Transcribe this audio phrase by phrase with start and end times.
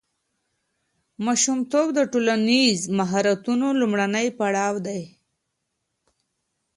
[1.25, 5.01] ماشومتوب د ټولنیز مهارتونو لومړنی پړاو دی.